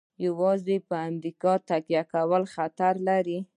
یوازې 0.25 0.77
په 0.87 0.95
امریکا 1.09 1.53
تکیه 1.69 2.03
کول 2.11 2.43
خطر 2.53 2.93
لري. 3.07 3.39